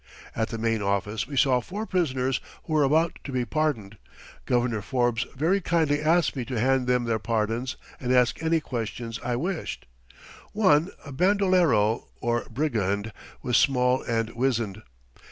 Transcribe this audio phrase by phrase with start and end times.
[0.35, 3.97] At the main office we saw four prisoners who were about to be pardoned.
[4.47, 9.19] Governor Forbes very kindly asked me to hand them their pardons and ask any questions
[9.23, 9.85] I wished.
[10.53, 14.81] One, a bandolero, or brigand, was small and wizened.